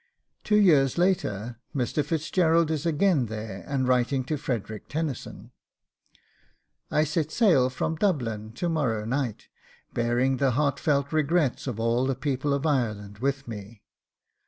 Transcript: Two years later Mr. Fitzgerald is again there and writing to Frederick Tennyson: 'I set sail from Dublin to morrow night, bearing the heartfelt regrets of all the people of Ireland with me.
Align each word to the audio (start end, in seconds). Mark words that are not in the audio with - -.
Two 0.43 0.55
years 0.57 0.97
later 0.97 1.59
Mr. 1.75 2.03
Fitzgerald 2.03 2.71
is 2.71 2.87
again 2.87 3.27
there 3.27 3.63
and 3.67 3.87
writing 3.87 4.23
to 4.23 4.35
Frederick 4.35 4.87
Tennyson: 4.89 5.51
'I 6.89 7.03
set 7.03 7.29
sail 7.29 7.69
from 7.69 7.97
Dublin 7.97 8.51
to 8.53 8.67
morrow 8.67 9.05
night, 9.05 9.47
bearing 9.93 10.37
the 10.37 10.53
heartfelt 10.57 11.13
regrets 11.13 11.67
of 11.67 11.79
all 11.79 12.07
the 12.07 12.15
people 12.15 12.51
of 12.51 12.65
Ireland 12.65 13.19
with 13.19 13.47
me. 13.47 13.83